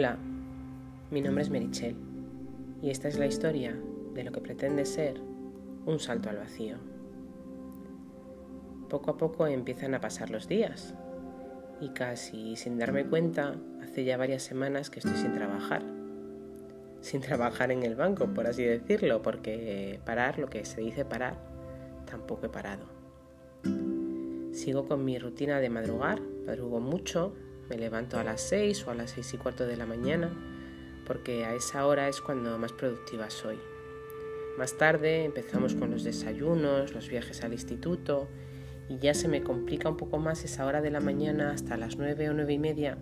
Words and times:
Hola, 0.00 0.16
mi 1.10 1.20
nombre 1.20 1.42
es 1.42 1.50
Merichel 1.50 1.94
y 2.80 2.88
esta 2.88 3.08
es 3.08 3.18
la 3.18 3.26
historia 3.26 3.78
de 4.14 4.24
lo 4.24 4.32
que 4.32 4.40
pretende 4.40 4.86
ser 4.86 5.20
un 5.84 6.00
salto 6.00 6.30
al 6.30 6.38
vacío. 6.38 6.78
Poco 8.88 9.10
a 9.10 9.18
poco 9.18 9.46
empiezan 9.46 9.94
a 9.94 10.00
pasar 10.00 10.30
los 10.30 10.48
días 10.48 10.94
y 11.82 11.90
casi 11.90 12.56
sin 12.56 12.78
darme 12.78 13.04
cuenta, 13.04 13.56
hace 13.82 14.04
ya 14.04 14.16
varias 14.16 14.42
semanas 14.42 14.88
que 14.88 15.00
estoy 15.00 15.16
sin 15.16 15.34
trabajar. 15.34 15.82
Sin 17.02 17.20
trabajar 17.20 17.70
en 17.70 17.82
el 17.82 17.94
banco, 17.94 18.26
por 18.28 18.46
así 18.46 18.64
decirlo, 18.64 19.20
porque 19.20 20.00
parar, 20.06 20.38
lo 20.38 20.48
que 20.48 20.64
se 20.64 20.80
dice 20.80 21.04
parar, 21.04 21.36
tampoco 22.06 22.46
he 22.46 22.48
parado. 22.48 22.86
Sigo 24.52 24.88
con 24.88 25.04
mi 25.04 25.18
rutina 25.18 25.60
de 25.60 25.68
madrugar, 25.68 26.22
madrugo 26.46 26.80
mucho, 26.80 27.34
me 27.70 27.78
levanto 27.78 28.18
a 28.18 28.24
las 28.24 28.42
6 28.42 28.86
o 28.86 28.90
a 28.90 28.94
las 28.94 29.12
6 29.12 29.34
y 29.34 29.36
cuarto 29.38 29.64
de 29.64 29.76
la 29.76 29.86
mañana 29.86 30.30
porque 31.06 31.44
a 31.44 31.54
esa 31.54 31.86
hora 31.86 32.08
es 32.08 32.20
cuando 32.20 32.58
más 32.58 32.72
productiva 32.72 33.30
soy. 33.30 33.58
Más 34.58 34.76
tarde 34.76 35.24
empezamos 35.24 35.74
con 35.74 35.90
los 35.90 36.04
desayunos, 36.04 36.92
los 36.92 37.08
viajes 37.08 37.42
al 37.42 37.52
instituto 37.52 38.28
y 38.88 38.98
ya 38.98 39.14
se 39.14 39.28
me 39.28 39.42
complica 39.42 39.88
un 39.88 39.96
poco 39.96 40.18
más 40.18 40.44
esa 40.44 40.66
hora 40.66 40.80
de 40.80 40.90
la 40.90 41.00
mañana 41.00 41.52
hasta 41.52 41.76
las 41.76 41.96
9 41.96 42.30
o 42.30 42.34
9 42.34 42.52
y 42.52 42.58
media 42.58 42.98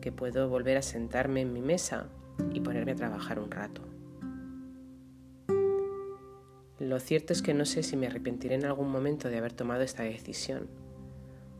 que 0.00 0.12
puedo 0.12 0.48
volver 0.48 0.76
a 0.76 0.82
sentarme 0.82 1.40
en 1.40 1.52
mi 1.52 1.62
mesa 1.62 2.08
y 2.52 2.60
ponerme 2.60 2.92
a 2.92 2.96
trabajar 2.96 3.38
un 3.38 3.50
rato. 3.50 3.82
Lo 6.78 7.00
cierto 7.00 7.32
es 7.32 7.42
que 7.42 7.54
no 7.54 7.64
sé 7.64 7.82
si 7.82 7.96
me 7.96 8.08
arrepentiré 8.08 8.56
en 8.56 8.66
algún 8.66 8.90
momento 8.90 9.28
de 9.28 9.38
haber 9.38 9.52
tomado 9.52 9.82
esta 9.82 10.02
decisión 10.02 10.68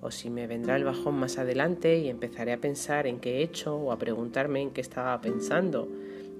o 0.03 0.11
si 0.11 0.31
me 0.31 0.48
vendrá 0.48 0.75
el 0.75 0.84
bajón 0.84 1.14
más 1.14 1.39
adelante 1.39 1.97
y 1.98 2.08
empezaré 2.08 2.53
a 2.53 2.61
pensar 2.61 3.06
en 3.06 3.20
qué 3.20 3.39
he 3.39 3.42
hecho 3.42 3.77
o 3.77 3.92
a 3.92 3.98
preguntarme 3.98 4.61
en 4.61 4.72
qué 4.72 4.81
estaba 4.81 5.19
pensando 5.20 5.89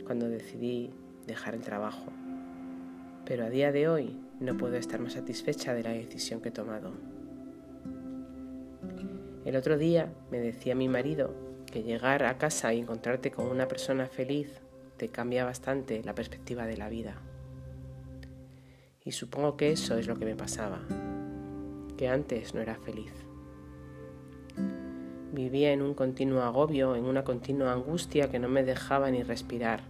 cuando 0.05 0.29
decidí 0.29 0.91
dejar 1.29 1.55
el 1.55 1.61
trabajo. 1.61 2.07
Pero 3.25 3.45
a 3.45 3.51
día 3.51 3.71
de 3.71 3.89
hoy 3.89 4.21
no 4.41 4.57
puedo 4.57 4.75
estar 4.75 4.99
más 4.99 5.13
satisfecha 5.13 5.75
de 5.75 5.85
la 5.85 5.91
decisión 5.91 6.41
que 6.41 6.49
he 6.49 6.53
tomado. 6.53 6.91
El 9.45 9.55
otro 9.55 9.79
día 9.79 10.13
me 10.33 10.41
decía 10.41 10.75
mi 10.75 10.89
marido 10.89 11.33
que 11.71 11.85
llegar 11.85 12.25
a 12.25 12.39
casa 12.39 12.75
y 12.75 12.81
encontrarte 12.81 13.31
con 13.31 13.47
una 13.47 13.69
persona 13.69 14.07
feliz 14.07 14.61
te 14.97 15.09
cambia 15.09 15.45
bastante 15.45 16.03
la 16.03 16.17
perspectiva 16.17 16.67
de 16.67 16.77
la 16.77 16.89
vida. 16.89 17.15
Y 19.05 19.13
supongo 19.13 19.57
que 19.57 19.71
eso 19.71 19.97
es 19.99 20.09
lo 20.09 20.17
que 20.17 20.25
me 20.25 20.35
pasaba, 20.35 20.81
que 21.97 22.09
antes 22.09 22.55
no 22.55 22.61
era 22.61 22.75
feliz. 22.75 23.13
Vivía 25.33 25.73
en 25.73 25.81
un 25.81 25.95
continuo 25.95 26.43
agobio, 26.43 26.95
en 26.95 27.07
una 27.07 27.25
continua 27.25 27.73
angustia 27.73 28.31
que 28.31 28.39
no 28.39 28.51
me 28.51 28.65
dejaba 28.65 29.11
ni 29.11 29.23
respirar. 29.23 29.81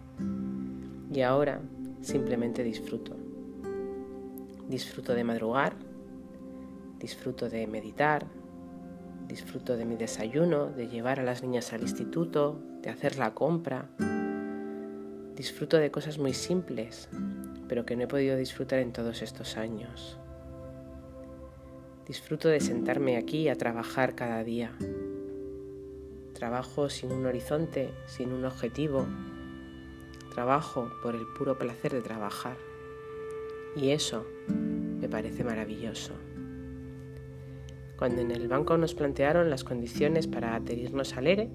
Y 1.12 1.23
ahora 1.23 1.61
simplemente 2.01 2.62
disfruto. 2.62 3.17
Disfruto 4.69 5.15
de 5.15 5.25
madrugar, 5.25 5.75
disfruto 7.01 7.51
de 7.51 7.67
meditar, 7.67 8.25
disfruto 9.27 9.77
de 9.77 9.84
mi 9.84 9.97
desayuno, 9.97 10.71
de 10.71 10.87
llevar 10.87 11.19
a 11.19 11.25
las 11.25 11.43
niñas 11.43 11.73
al 11.73 11.83
instituto, 11.83 12.62
de 12.81 12.91
hacer 12.91 13.19
la 13.19 13.34
compra. 13.34 13.89
Disfruto 15.34 15.77
de 15.79 15.91
cosas 15.91 16.19
muy 16.19 16.34
simples, 16.34 17.09
pero 17.67 17.84
que 17.84 17.97
no 17.97 18.05
he 18.05 18.06
podido 18.06 18.37
disfrutar 18.37 18.79
en 18.79 18.93
todos 18.93 19.23
estos 19.23 19.56
años. 19.56 20.19
Disfruto 22.06 22.49
de 22.49 22.61
sentarme 22.61 23.17
aquí 23.17 23.49
a 23.49 23.56
trabajar 23.56 24.15
cada 24.15 24.45
día, 24.45 24.73
Trabajo 26.43 26.91
sin 26.91 27.12
un 27.12 27.25
horizonte, 27.25 27.93
sin 28.06 28.33
un 28.33 28.44
objetivo. 28.44 29.06
Trabajo 30.34 30.91
por 31.00 31.15
el 31.15 31.25
puro 31.39 31.56
placer 31.56 31.93
de 31.93 32.00
trabajar. 32.00 32.56
Y 33.77 33.91
eso 33.91 34.27
me 34.49 35.09
parece 35.09 35.44
maravilloso. 35.44 36.15
Cuando 37.97 38.22
en 38.22 38.33
el 38.33 38.49
banco 38.49 38.77
nos 38.77 38.93
plantearon 38.93 39.50
las 39.50 39.62
condiciones 39.62 40.27
para 40.27 40.56
adherirnos 40.56 41.16
al 41.16 41.28
ERE, 41.28 41.49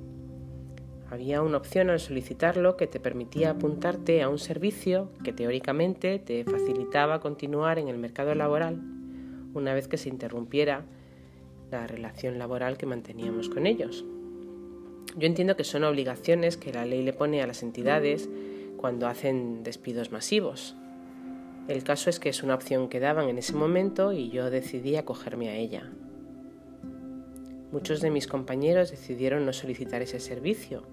había 1.12 1.42
una 1.42 1.58
opción 1.58 1.90
al 1.90 2.00
solicitarlo 2.00 2.78
que 2.78 2.88
te 2.88 3.02
permitía 3.02 3.50
apuntarte 3.50 4.24
a 4.24 4.30
un 4.30 4.40
servicio 4.40 5.12
que 5.22 5.34
teóricamente 5.34 6.18
te 6.18 6.46
facilitaba 6.46 7.20
continuar 7.20 7.78
en 7.78 7.90
el 7.90 7.98
mercado 7.98 8.34
laboral 8.36 8.82
una 9.54 9.74
vez 9.74 9.90
que 9.90 9.98
se 9.98 10.08
interrumpiera 10.08 10.86
la 11.72 11.88
relación 11.88 12.40
laboral 12.40 12.78
que 12.78 12.86
manteníamos 12.86 13.50
con 13.50 13.68
ellos. 13.68 14.06
Yo 15.18 15.26
entiendo 15.26 15.58
que 15.58 15.64
son 15.64 15.84
obligaciones 15.84 16.58
que 16.58 16.72
la 16.72 16.86
ley 16.86 17.02
le 17.02 17.12
pone 17.12 17.42
a 17.42 17.48
las 17.48 17.64
entidades 17.64 18.30
cuando 18.78 19.08
hacen 19.08 19.64
despidos 19.64 20.12
masivos. 20.12 20.76
El 21.68 21.84
caso 21.84 22.12
es 22.12 22.20
que 22.20 22.30
es 22.30 22.44
una 22.44 22.54
opción 22.54 22.88
que 22.88 23.00
daban 23.00 23.28
en 23.28 23.40
ese 23.40 23.54
momento 23.54 24.14
y 24.14 24.30
yo 24.30 24.52
decidí 24.52 24.96
acogerme 24.96 25.50
a 25.50 25.56
ella. 25.56 25.92
Muchos 27.72 28.00
de 28.00 28.12
mis 28.12 28.28
compañeros 28.28 28.92
decidieron 28.92 29.44
no 29.44 29.54
solicitar 29.54 30.04
ese 30.04 30.20
servicio, 30.20 30.84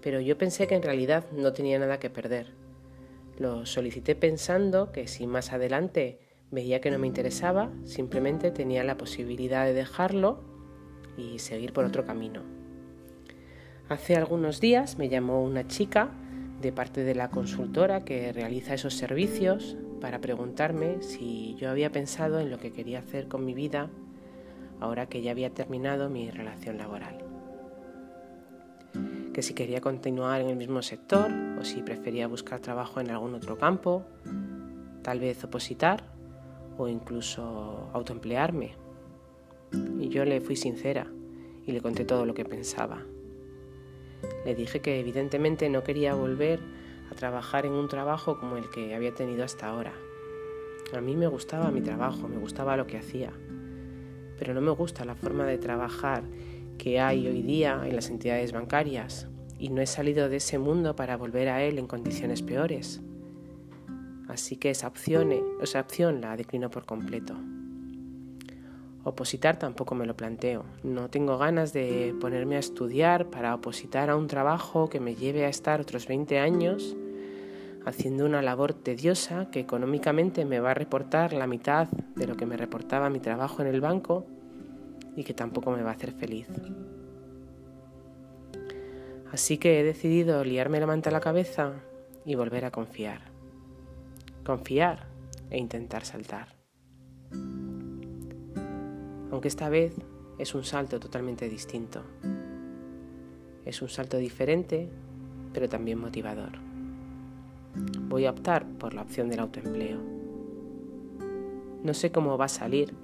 pero 0.00 0.20
yo 0.20 0.38
pensé 0.38 0.68
que 0.68 0.76
en 0.76 0.82
realidad 0.82 1.24
no 1.32 1.52
tenía 1.52 1.80
nada 1.80 1.98
que 1.98 2.10
perder. 2.10 2.54
Lo 3.38 3.66
solicité 3.66 4.14
pensando 4.14 4.92
que 4.92 5.08
si 5.08 5.26
más 5.26 5.52
adelante 5.52 6.20
veía 6.52 6.80
que 6.80 6.92
no 6.92 6.98
me 7.00 7.08
interesaba, 7.08 7.72
simplemente 7.84 8.52
tenía 8.52 8.84
la 8.84 8.96
posibilidad 8.96 9.66
de 9.66 9.74
dejarlo 9.74 10.44
y 11.16 11.40
seguir 11.40 11.72
por 11.72 11.84
otro 11.84 12.04
camino. 12.04 12.61
Hace 13.88 14.16
algunos 14.16 14.60
días 14.60 14.96
me 14.96 15.08
llamó 15.08 15.42
una 15.42 15.66
chica 15.66 16.10
de 16.60 16.72
parte 16.72 17.02
de 17.04 17.14
la 17.14 17.30
consultora 17.30 18.04
que 18.04 18.32
realiza 18.32 18.74
esos 18.74 18.94
servicios 18.94 19.76
para 20.00 20.20
preguntarme 20.20 21.02
si 21.02 21.56
yo 21.56 21.68
había 21.70 21.90
pensado 21.90 22.40
en 22.40 22.50
lo 22.50 22.58
que 22.58 22.72
quería 22.72 23.00
hacer 23.00 23.28
con 23.28 23.44
mi 23.44 23.54
vida 23.54 23.90
ahora 24.80 25.06
que 25.06 25.22
ya 25.22 25.32
había 25.32 25.50
terminado 25.50 26.08
mi 26.08 26.30
relación 26.30 26.78
laboral. 26.78 27.18
Que 29.32 29.42
si 29.42 29.54
quería 29.54 29.80
continuar 29.80 30.40
en 30.40 30.48
el 30.48 30.56
mismo 30.56 30.82
sector 30.82 31.30
o 31.60 31.64
si 31.64 31.82
prefería 31.82 32.26
buscar 32.28 32.60
trabajo 32.60 33.00
en 33.00 33.10
algún 33.10 33.34
otro 33.34 33.58
campo, 33.58 34.04
tal 35.02 35.20
vez 35.20 35.42
opositar 35.44 36.04
o 36.78 36.88
incluso 36.88 37.90
autoemplearme. 37.92 38.72
Y 39.98 40.08
yo 40.08 40.24
le 40.24 40.40
fui 40.40 40.56
sincera 40.56 41.06
y 41.66 41.72
le 41.72 41.80
conté 41.80 42.04
todo 42.04 42.26
lo 42.26 42.34
que 42.34 42.44
pensaba. 42.44 43.02
Le 44.44 44.54
dije 44.54 44.80
que 44.80 45.00
evidentemente 45.00 45.68
no 45.68 45.82
quería 45.82 46.14
volver 46.14 46.60
a 47.10 47.14
trabajar 47.14 47.66
en 47.66 47.72
un 47.72 47.88
trabajo 47.88 48.38
como 48.38 48.56
el 48.56 48.70
que 48.70 48.94
había 48.94 49.14
tenido 49.14 49.44
hasta 49.44 49.68
ahora. 49.68 49.92
A 50.92 51.00
mí 51.00 51.16
me 51.16 51.26
gustaba 51.26 51.70
mi 51.70 51.80
trabajo, 51.80 52.28
me 52.28 52.38
gustaba 52.38 52.76
lo 52.76 52.86
que 52.86 52.98
hacía, 52.98 53.32
pero 54.38 54.54
no 54.54 54.60
me 54.60 54.72
gusta 54.72 55.04
la 55.04 55.14
forma 55.14 55.46
de 55.46 55.58
trabajar 55.58 56.24
que 56.78 57.00
hay 57.00 57.26
hoy 57.26 57.42
día 57.42 57.82
en 57.84 57.96
las 57.96 58.10
entidades 58.10 58.52
bancarias 58.52 59.28
y 59.58 59.68
no 59.68 59.80
he 59.80 59.86
salido 59.86 60.28
de 60.28 60.36
ese 60.36 60.58
mundo 60.58 60.96
para 60.96 61.16
volver 61.16 61.48
a 61.48 61.62
él 61.62 61.78
en 61.78 61.86
condiciones 61.86 62.42
peores. 62.42 63.00
Así 64.28 64.56
que 64.56 64.70
esa 64.70 64.88
opción, 64.88 65.32
esa 65.60 65.80
opción 65.80 66.20
la 66.20 66.36
declino 66.36 66.70
por 66.70 66.84
completo. 66.84 67.36
Opositar 69.04 69.58
tampoco 69.58 69.96
me 69.96 70.06
lo 70.06 70.16
planteo. 70.16 70.64
No 70.84 71.10
tengo 71.10 71.36
ganas 71.36 71.72
de 71.72 72.14
ponerme 72.20 72.54
a 72.54 72.60
estudiar 72.60 73.26
para 73.30 73.54
opositar 73.54 74.10
a 74.10 74.16
un 74.16 74.28
trabajo 74.28 74.88
que 74.88 75.00
me 75.00 75.16
lleve 75.16 75.44
a 75.44 75.48
estar 75.48 75.80
otros 75.80 76.06
20 76.06 76.38
años 76.38 76.96
haciendo 77.84 78.24
una 78.24 78.42
labor 78.42 78.74
tediosa 78.74 79.50
que 79.50 79.58
económicamente 79.58 80.44
me 80.44 80.60
va 80.60 80.70
a 80.70 80.74
reportar 80.74 81.32
la 81.32 81.48
mitad 81.48 81.88
de 82.14 82.28
lo 82.28 82.36
que 82.36 82.46
me 82.46 82.56
reportaba 82.56 83.10
mi 83.10 83.18
trabajo 83.18 83.60
en 83.60 83.68
el 83.68 83.80
banco 83.80 84.24
y 85.16 85.24
que 85.24 85.34
tampoco 85.34 85.72
me 85.72 85.82
va 85.82 85.90
a 85.90 85.94
hacer 85.94 86.12
feliz. 86.12 86.46
Así 89.32 89.58
que 89.58 89.80
he 89.80 89.82
decidido 89.82 90.44
liarme 90.44 90.78
la 90.78 90.86
manta 90.86 91.10
a 91.10 91.12
la 91.12 91.20
cabeza 91.20 91.72
y 92.24 92.36
volver 92.36 92.66
a 92.66 92.70
confiar. 92.70 93.32
Confiar 94.44 95.06
e 95.50 95.58
intentar 95.58 96.04
saltar 96.04 96.61
aunque 99.32 99.48
esta 99.48 99.68
vez 99.70 99.94
es 100.38 100.54
un 100.54 100.62
salto 100.62 101.00
totalmente 101.00 101.48
distinto. 101.48 102.02
Es 103.64 103.80
un 103.80 103.88
salto 103.88 104.18
diferente, 104.18 104.90
pero 105.54 105.68
también 105.68 105.98
motivador. 105.98 106.52
Voy 108.08 108.26
a 108.26 108.30
optar 108.30 108.66
por 108.66 108.92
la 108.92 109.00
opción 109.02 109.30
del 109.30 109.40
autoempleo. 109.40 109.98
No 111.82 111.94
sé 111.94 112.12
cómo 112.12 112.36
va 112.36 112.44
a 112.44 112.48
salir, 112.48 112.94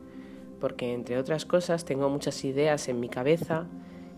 porque 0.61 0.93
entre 0.93 1.17
otras 1.17 1.47
cosas 1.47 1.87
tengo 1.87 2.11
muchas 2.11 2.45
ideas 2.45 2.89
en 2.89 3.01
mi 3.01 3.09
cabeza 3.09 3.67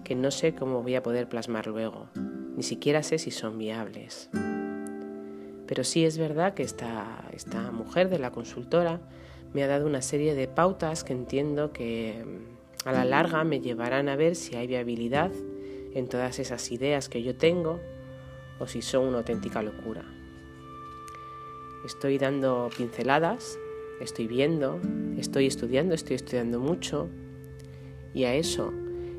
que 0.02 0.16
no 0.16 0.32
sé 0.32 0.54
cómo 0.54 0.82
voy 0.82 0.96
a 0.96 1.02
poder 1.04 1.28
plasmar 1.28 1.68
luego, 1.68 2.08
ni 2.56 2.64
siquiera 2.64 3.04
sé 3.04 3.18
si 3.18 3.30
son 3.30 3.56
viables. 3.56 4.30
Pero 5.66 5.84
sí 5.84 6.04
es 6.04 6.18
verdad 6.18 6.54
que 6.54 6.64
esta, 6.64 7.28
esta 7.32 7.70
mujer 7.70 8.08
de 8.08 8.18
la 8.18 8.32
consultora 8.32 9.00
me 9.52 9.64
ha 9.64 9.67
dado 9.67 9.87
una 9.87 10.02
serie 10.02 10.35
de 10.35 10.49
pautas 10.49 11.05
que 11.05 11.12
entiendo 11.12 11.73
que 11.73 12.25
mm, 12.25 12.88
a 12.88 12.93
la 12.93 13.05
larga 13.05 13.44
me 13.44 13.61
llevarán 13.61 14.08
a 14.08 14.17
ver 14.17 14.37
si 14.37 14.56
hay 14.56 14.67
viabilidad 14.67 15.32
en 15.94 16.08
todas 16.08 16.38
esas 16.38 16.70
ideas 16.70 17.08
que 17.08 17.23
yo 17.23 17.37
tengo 17.37 17.81
o 18.58 18.67
si 18.67 18.82
son 18.82 19.06
una 19.06 19.19
auténtica 19.19 19.62
locura. 19.62 20.05
Estoy 21.85 22.19
dando 22.19 22.69
pinceladas, 22.76 23.58
estoy 24.00 24.26
viendo, 24.26 24.81
estoy 25.19 25.47
estudiando, 25.47 25.94
estoy 25.94 26.17
estudiando 26.17 26.61
mucho 26.61 27.08
y 28.14 28.25
a 28.25 28.35
eso 28.35 28.73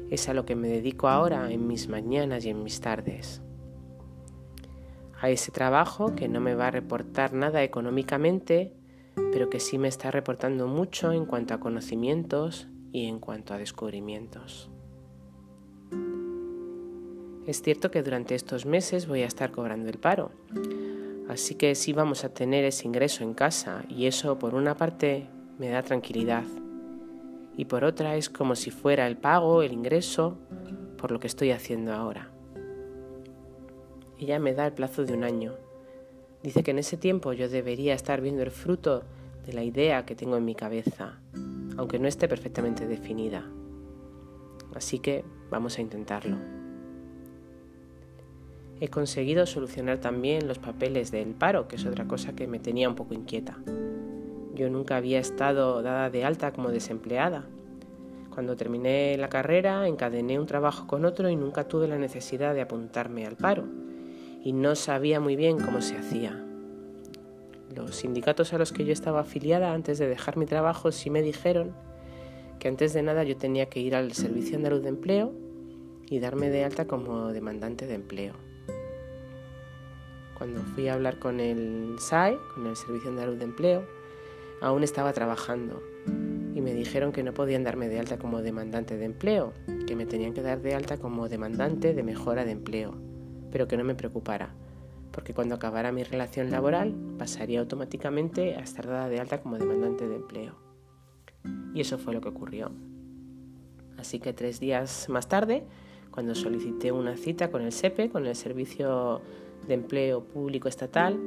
es 0.10 0.28
a 0.30 0.34
lo 0.34 0.46
que 0.46 0.56
me 0.56 0.68
dedico 0.68 1.08
ahora 1.08 1.52
en 1.52 1.68
mis 1.68 1.88
mañanas 1.88 2.46
y 2.46 2.50
en 2.50 2.64
mis 2.64 2.82
tardes. 2.82 3.42
A 5.20 5.30
ese 5.30 5.52
trabajo 5.52 6.16
que 6.16 6.28
no 6.28 6.40
me 6.40 6.56
va 6.56 6.68
a 6.68 6.72
reportar 6.72 7.34
nada 7.34 7.64
económicamente, 7.64 8.74
pero 9.16 9.50
que 9.50 9.60
sí 9.60 9.78
me 9.78 9.88
está 9.88 10.12
reportando 10.12 10.68
mucho 10.68 11.12
en 11.12 11.26
cuanto 11.26 11.54
a 11.54 11.60
conocimientos 11.60 12.68
y 12.92 13.06
en 13.08 13.20
cuanto 13.20 13.54
a 13.54 13.58
descubrimientos. 13.58 14.70
Es 17.48 17.62
cierto 17.62 17.90
que 17.92 18.04
durante 18.04 18.36
estos 18.36 18.66
meses 18.66 19.08
voy 19.08 19.24
a 19.24 19.28
estar 19.28 19.52
cobrando 19.52 19.90
el 19.90 19.98
paro, 19.98 20.32
así 21.28 21.56
que 21.56 21.76
sí 21.76 21.92
vamos 21.92 22.24
a 22.24 22.34
tener 22.34 22.66
ese 22.66 22.88
ingreso 22.88 23.24
en 23.24 23.34
casa 23.34 23.84
y 23.90 24.06
eso 24.06 24.38
por 24.38 24.54
una 24.56 24.76
parte 24.76 25.28
me 25.58 25.70
da 25.70 25.82
tranquilidad 25.82 26.44
y 27.58 27.66
por 27.66 27.84
otra 27.84 28.16
es 28.16 28.30
como 28.30 28.56
si 28.56 28.72
fuera 28.72 29.08
el 29.08 29.18
pago, 29.18 29.62
el 29.62 29.74
ingreso 29.74 30.38
por 30.98 31.12
lo 31.12 31.20
que 31.20 31.28
estoy 31.28 31.52
haciendo 31.52 31.94
ahora. 31.94 32.30
Ella 34.20 34.40
me 34.40 34.54
da 34.54 34.68
el 34.68 34.74
plazo 34.74 35.04
de 35.04 35.14
un 35.14 35.24
año. 35.24 35.54
Dice 36.44 36.64
que 36.64 36.72
en 36.72 36.80
ese 36.80 36.98
tiempo 36.98 37.34
yo 37.34 37.50
debería 37.50 37.94
estar 37.94 38.22
viendo 38.22 38.42
el 38.42 38.52
fruto 38.52 39.04
de 39.46 39.54
la 39.54 39.64
idea 39.64 40.06
que 40.06 40.16
tengo 40.16 40.38
en 40.38 40.46
mi 40.46 40.56
cabeza, 40.56 41.20
aunque 41.78 42.00
no 42.00 42.08
esté 42.08 42.28
perfectamente 42.28 42.88
definida. 42.88 43.46
Así 44.74 45.00
que 45.00 45.24
vamos 45.50 45.78
a 45.78 45.82
intentarlo. 45.82 46.38
He 48.80 48.88
conseguido 48.88 49.46
solucionar 49.46 50.00
también 50.00 50.48
los 50.48 50.58
papeles 50.58 51.12
del 51.12 51.36
paro, 51.36 51.68
que 51.68 51.76
es 51.76 51.86
otra 51.86 52.08
cosa 52.08 52.34
que 52.34 52.48
me 52.48 52.58
tenía 52.58 52.90
un 52.90 52.96
poco 52.96 53.14
inquieta. 53.14 53.60
Yo 54.56 54.70
nunca 54.72 54.98
había 54.98 55.20
estado 55.20 55.84
dada 55.84 56.10
de 56.10 56.26
alta 56.26 56.52
como 56.52 56.70
desempleada. 56.70 57.46
Cuando 58.34 58.56
terminé 58.56 59.16
la 59.18 59.30
carrera 59.30 59.88
encadené 59.88 60.40
un 60.40 60.48
trabajo 60.48 60.88
con 60.88 61.06
otro 61.06 61.30
y 61.30 61.36
nunca 61.36 61.68
tuve 61.68 61.88
la 61.88 62.00
necesidad 62.00 62.56
de 62.56 62.62
apuntarme 62.62 63.28
al 63.28 63.36
paro. 63.36 63.66
Y 64.44 64.54
no 64.54 64.76
sabía 64.76 65.20
muy 65.20 65.36
bien 65.36 65.60
cómo 65.60 65.82
se 65.82 65.98
hacía. 65.98 66.44
Los 67.76 67.96
sindicatos 67.96 68.54
a 68.54 68.58
los 68.58 68.72
que 68.74 68.86
yo 68.86 68.92
estaba 68.92 69.22
afiliada 69.22 69.74
antes 69.74 69.98
de 69.98 70.08
dejar 70.08 70.38
mi 70.38 70.46
trabajo 70.46 70.92
sí 70.92 71.10
me 71.10 71.22
dijeron 71.22 71.74
que 72.60 72.68
antes 72.68 72.94
de 72.94 73.02
nada 73.02 73.24
yo 73.24 73.38
tenía 73.38 73.68
que 73.68 73.80
ir 73.80 73.96
al 73.96 74.14
Servicio 74.14 74.58
Andaluz 74.58 74.84
de 74.84 74.90
Empleo 74.90 75.34
y 76.10 76.20
darme 76.20 76.50
de 76.50 76.64
alta 76.64 76.86
como 76.86 77.30
demandante 77.30 77.88
de 77.88 77.96
empleo. 77.96 78.34
Cuando 80.38 80.62
fui 80.62 80.88
a 80.88 80.94
hablar 80.96 81.20
con 81.20 81.40
el 81.40 81.96
SAE, 82.00 82.38
con 82.54 82.68
el 82.68 82.76
Servicio 82.76 83.10
Andaluz 83.10 83.38
de 83.38 83.46
Empleo, 83.46 83.86
aún 84.62 84.84
estaba 84.84 85.14
trabajando 85.14 85.82
y 86.54 86.62
me 86.62 86.74
dijeron 86.74 87.12
que 87.12 87.24
no 87.24 87.34
podían 87.34 87.64
darme 87.64 87.90
de 87.90 88.00
alta 88.00 88.18
como 88.18 88.42
demandante 88.42 88.98
de 88.98 89.06
empleo, 89.06 89.54
que 89.88 89.96
me 89.96 90.06
tenían 90.06 90.34
que 90.34 90.42
dar 90.42 90.62
de 90.62 90.76
alta 90.76 90.98
como 90.98 91.30
demandante 91.30 91.94
de 91.94 92.04
mejora 92.04 92.46
de 92.46 92.52
empleo, 92.52 92.96
pero 93.52 93.68
que 93.68 93.78
no 93.78 93.84
me 93.84 93.96
preocupara, 93.96 94.54
porque 95.12 95.34
cuando 95.34 95.56
acabara 95.56 95.92
mi 95.92 96.04
relación 96.04 96.52
laboral 96.52 96.94
pasaría 97.18 97.60
automáticamente 97.60 98.56
a 98.56 98.62
estar 98.62 98.88
dada 98.88 99.10
de 99.10 99.20
alta 99.20 99.42
como 99.42 99.58
demandante 99.58 100.08
de 100.08 100.16
empleo. 100.16 100.56
Y 101.74 101.82
eso 101.82 101.98
fue 101.98 102.14
lo 102.14 102.22
que 102.22 102.30
ocurrió. 102.30 102.72
Así 103.98 104.20
que 104.20 104.34
tres 104.34 104.60
días 104.60 105.08
más 105.10 105.28
tarde, 105.28 105.64
cuando 106.12 106.36
solicité 106.36 106.92
una 106.92 107.18
cita 107.18 107.52
con 107.52 107.62
el 107.62 107.72
SEPE, 107.72 108.10
con 108.10 108.26
el 108.26 108.36
Servicio 108.36 109.22
de 109.68 109.76
Empleo 109.76 110.24
Público 110.24 110.68
Estatal, 110.68 111.20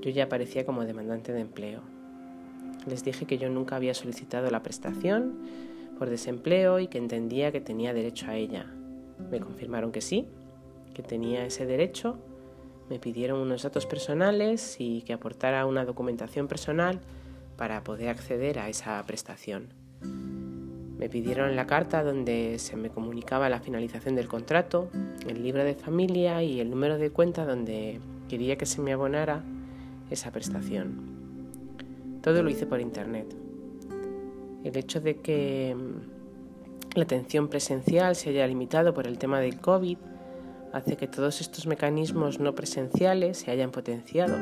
yo 0.00 0.10
ya 0.10 0.24
aparecía 0.24 0.66
como 0.66 0.84
demandante 0.84 1.32
de 1.32 1.40
empleo. 1.40 1.80
Les 2.86 3.04
dije 3.04 3.26
que 3.26 3.38
yo 3.38 3.48
nunca 3.48 3.76
había 3.76 3.94
solicitado 3.94 4.50
la 4.50 4.62
prestación 4.62 5.38
por 5.98 6.10
desempleo 6.10 6.78
y 6.78 6.88
que 6.88 6.98
entendía 6.98 7.50
que 7.50 7.60
tenía 7.60 7.94
derecho 7.94 8.26
a 8.26 8.36
ella. 8.36 8.66
Me 9.30 9.40
confirmaron 9.40 9.92
que 9.92 10.00
sí, 10.00 10.28
que 10.96 11.02
tenía 11.02 11.44
ese 11.44 11.66
derecho 11.66 12.16
me 12.88 12.98
pidieron 12.98 13.40
unos 13.40 13.62
datos 13.62 13.84
personales 13.84 14.76
y 14.78 15.02
que 15.02 15.12
aportara 15.12 15.66
una 15.66 15.84
documentación 15.84 16.48
personal 16.48 17.00
para 17.58 17.84
poder 17.84 18.08
acceder 18.08 18.58
a 18.58 18.70
esa 18.70 19.02
prestación. 19.04 19.68
Me 20.96 21.10
pidieron 21.10 21.54
la 21.54 21.66
carta 21.66 22.02
donde 22.02 22.58
se 22.58 22.76
me 22.76 22.88
comunicaba 22.88 23.50
la 23.50 23.60
finalización 23.60 24.14
del 24.14 24.26
contrato, 24.26 24.88
el 25.28 25.42
libro 25.42 25.64
de 25.64 25.74
familia 25.74 26.42
y 26.42 26.60
el 26.60 26.70
número 26.70 26.96
de 26.96 27.10
cuenta 27.10 27.44
donde 27.44 28.00
quería 28.30 28.56
que 28.56 28.64
se 28.64 28.80
me 28.80 28.94
abonara 28.94 29.44
esa 30.10 30.30
prestación. 30.30 32.20
Todo 32.22 32.42
lo 32.42 32.48
hice 32.48 32.64
por 32.66 32.80
internet. 32.80 33.36
El 34.64 34.74
hecho 34.78 35.02
de 35.02 35.16
que 35.16 35.76
la 36.94 37.02
atención 37.02 37.48
presencial 37.48 38.16
se 38.16 38.30
haya 38.30 38.46
limitado 38.46 38.94
por 38.94 39.06
el 39.06 39.18
tema 39.18 39.40
del 39.40 39.60
COVID 39.60 39.98
hace 40.72 40.96
que 40.96 41.06
todos 41.06 41.40
estos 41.40 41.66
mecanismos 41.66 42.40
no 42.40 42.54
presenciales 42.54 43.38
se 43.38 43.50
hayan 43.50 43.70
potenciado 43.70 44.36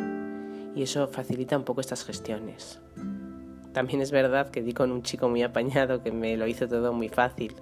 y 0.74 0.82
eso 0.82 1.08
facilita 1.08 1.56
un 1.56 1.64
poco 1.64 1.80
estas 1.80 2.04
gestiones. 2.04 2.80
También 3.72 4.00
es 4.00 4.10
verdad 4.10 4.50
que 4.50 4.62
di 4.62 4.72
con 4.72 4.92
un 4.92 5.02
chico 5.02 5.28
muy 5.28 5.42
apañado 5.42 6.02
que 6.02 6.12
me 6.12 6.36
lo 6.36 6.46
hizo 6.46 6.68
todo 6.68 6.92
muy 6.92 7.08
fácil. 7.08 7.54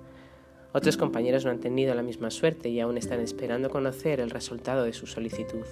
Otros 0.73 0.97
compañeros 0.97 1.45
no 1.45 1.51
han 1.51 1.61
tenido 1.61 1.95
la 1.95 2.03
misma 2.03 2.31
suerte 2.31 2.69
y 2.69 2.81
aún 2.81 2.97
están 2.97 3.21
esperando 3.21 3.71
conocer 3.71 4.21
el 4.21 4.31
resultado 4.31 4.85
de 4.85 4.93
su 4.93 5.07
solicitud. 5.07 5.67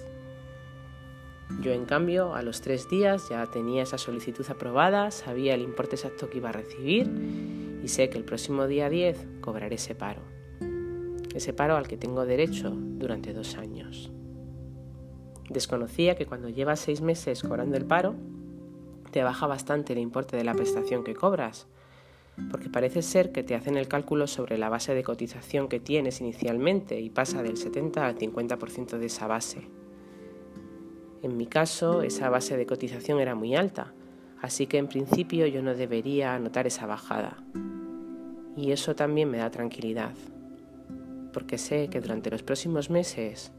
Yo, 1.61 1.73
en 1.73 1.85
cambio, 1.85 2.33
a 2.33 2.43
los 2.43 2.61
tres 2.61 2.89
días 2.89 3.29
ya 3.29 3.45
tenía 3.47 3.83
esa 3.83 3.97
solicitud 3.97 4.45
aprobada, 4.49 5.11
sabía 5.11 5.53
el 5.53 5.61
importe 5.61 5.95
exacto 5.95 6.29
que 6.29 6.37
iba 6.37 6.49
a 6.49 6.53
recibir 6.53 7.09
y 7.83 7.87
sé 7.87 8.09
que 8.09 8.17
el 8.17 8.23
próximo 8.23 8.67
día 8.67 8.89
10 8.89 9.17
cobraré 9.41 9.75
ese 9.75 9.95
paro 9.95 10.40
ese 11.35 11.53
paro 11.53 11.75
al 11.75 11.87
que 11.87 11.97
tengo 11.97 12.25
derecho 12.25 12.71
durante 12.71 13.33
dos 13.33 13.57
años. 13.57 14.11
Desconocía 15.49 16.15
que 16.15 16.25
cuando 16.25 16.49
llevas 16.49 16.79
seis 16.79 17.01
meses 17.01 17.43
cobrando 17.43 17.77
el 17.77 17.85
paro, 17.85 18.15
te 19.11 19.23
baja 19.23 19.47
bastante 19.47 19.93
el 19.93 19.99
importe 19.99 20.37
de 20.37 20.43
la 20.43 20.53
prestación 20.53 21.03
que 21.03 21.15
cobras, 21.15 21.67
porque 22.49 22.69
parece 22.69 23.01
ser 23.01 23.31
que 23.31 23.43
te 23.43 23.55
hacen 23.55 23.75
el 23.75 23.87
cálculo 23.87 24.27
sobre 24.27 24.57
la 24.57 24.69
base 24.69 24.95
de 24.95 25.03
cotización 25.03 25.67
que 25.67 25.81
tienes 25.81 26.21
inicialmente 26.21 26.99
y 27.01 27.09
pasa 27.09 27.43
del 27.43 27.57
70 27.57 28.05
al 28.05 28.17
50% 28.17 28.97
de 28.97 29.05
esa 29.05 29.27
base. 29.27 29.67
En 31.21 31.37
mi 31.37 31.45
caso, 31.45 32.01
esa 32.01 32.29
base 32.29 32.55
de 32.57 32.65
cotización 32.65 33.19
era 33.19 33.35
muy 33.35 33.55
alta, 33.55 33.93
así 34.41 34.65
que 34.67 34.77
en 34.77 34.87
principio 34.87 35.45
yo 35.47 35.61
no 35.61 35.75
debería 35.75 36.33
anotar 36.33 36.65
esa 36.65 36.85
bajada. 36.85 37.43
Y 38.55 38.71
eso 38.71 38.95
también 38.95 39.29
me 39.29 39.37
da 39.37 39.51
tranquilidad 39.51 40.13
porque 41.33 41.57
sé 41.57 41.89
que 41.89 42.01
durante 42.01 42.29
los 42.29 42.43
próximos 42.43 42.89
meses 42.89 43.51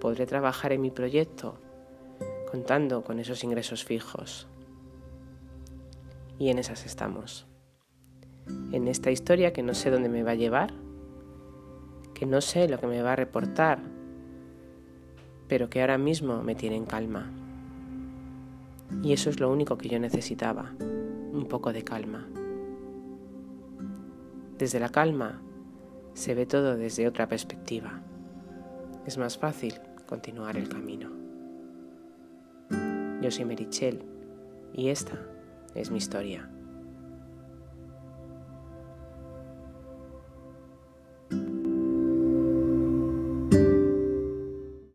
podré 0.00 0.26
trabajar 0.26 0.72
en 0.72 0.80
mi 0.80 0.90
proyecto 0.90 1.58
contando 2.50 3.02
con 3.04 3.18
esos 3.18 3.44
ingresos 3.44 3.84
fijos. 3.84 4.48
Y 6.38 6.50
en 6.50 6.58
esas 6.58 6.86
estamos. 6.86 7.46
En 8.72 8.88
esta 8.88 9.10
historia 9.10 9.52
que 9.52 9.62
no 9.62 9.74
sé 9.74 9.90
dónde 9.90 10.08
me 10.08 10.22
va 10.22 10.32
a 10.32 10.36
llevar, 10.36 10.72
que 12.14 12.26
no 12.26 12.40
sé 12.40 12.68
lo 12.68 12.78
que 12.78 12.86
me 12.86 13.02
va 13.02 13.12
a 13.12 13.16
reportar, 13.16 13.80
pero 15.46 15.68
que 15.68 15.80
ahora 15.80 15.98
mismo 15.98 16.42
me 16.42 16.54
tiene 16.54 16.76
en 16.76 16.86
calma. 16.86 17.30
Y 19.02 19.12
eso 19.12 19.30
es 19.30 19.40
lo 19.40 19.50
único 19.50 19.76
que 19.76 19.88
yo 19.88 19.98
necesitaba, 19.98 20.72
un 20.80 21.46
poco 21.48 21.72
de 21.72 21.84
calma. 21.84 22.26
Desde 24.56 24.80
la 24.80 24.88
calma 24.88 25.40
se 26.18 26.34
ve 26.34 26.46
todo 26.46 26.76
desde 26.76 27.06
otra 27.06 27.28
perspectiva. 27.28 28.00
Es 29.06 29.18
más 29.18 29.38
fácil 29.38 29.74
continuar 30.04 30.56
el 30.56 30.68
camino. 30.68 31.12
Yo 33.22 33.30
soy 33.30 33.44
Merichel 33.44 34.02
y 34.74 34.88
esta 34.88 35.16
es 35.76 35.92
mi 35.92 35.98
historia. 35.98 36.50